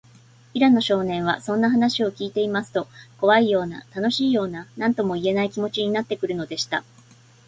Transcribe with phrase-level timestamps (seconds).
[0.53, 2.87] 平野少年は、そんな話をきいていますと、
[3.19, 6.83] こわいような、たのしいような、なんともいえない、気もちになってくるのでした。